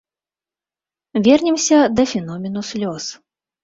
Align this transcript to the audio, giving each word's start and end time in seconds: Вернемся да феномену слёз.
Вернемся 1.29 1.79
да 1.95 2.03
феномену 2.15 2.69
слёз. 2.75 3.05